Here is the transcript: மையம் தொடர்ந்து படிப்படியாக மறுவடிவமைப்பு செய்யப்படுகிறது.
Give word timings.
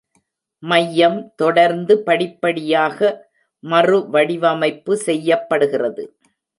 மையம் 0.63 1.19
தொடர்ந்து 1.35 1.93
படிப்படியாக 1.99 2.97
மறுவடிவமைப்பு 3.63 4.93
செய்யப்படுகிறது. 5.07 6.03